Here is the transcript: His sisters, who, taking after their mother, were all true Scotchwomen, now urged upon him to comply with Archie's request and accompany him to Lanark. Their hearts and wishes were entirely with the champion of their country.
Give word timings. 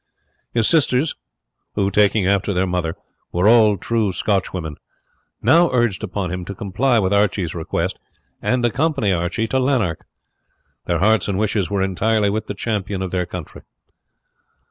His 0.51 0.67
sisters, 0.67 1.13
who, 1.75 1.91
taking 1.91 2.25
after 2.25 2.53
their 2.55 2.65
mother, 2.65 2.95
were 3.31 3.47
all 3.47 3.77
true 3.77 4.11
Scotchwomen, 4.11 4.77
now 5.43 5.69
urged 5.71 6.03
upon 6.03 6.31
him 6.31 6.43
to 6.45 6.55
comply 6.55 6.97
with 6.97 7.13
Archie's 7.13 7.53
request 7.53 7.99
and 8.41 8.65
accompany 8.65 9.09
him 9.11 9.29
to 9.29 9.59
Lanark. 9.59 10.05
Their 10.87 10.97
hearts 10.97 11.27
and 11.27 11.37
wishes 11.37 11.69
were 11.69 11.83
entirely 11.83 12.31
with 12.31 12.47
the 12.47 12.55
champion 12.55 13.03
of 13.03 13.11
their 13.11 13.27
country. 13.27 13.61